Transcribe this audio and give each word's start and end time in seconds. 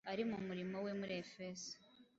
Ari 0.11 0.23
mu 0.29 0.37
murimo 0.47 0.77
we 0.85 0.91
muri 0.99 1.13
Efeso, 1.23 1.69